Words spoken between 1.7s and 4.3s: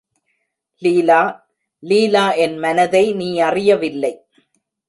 லீலா என் மனதை நீ யறியவில்லை.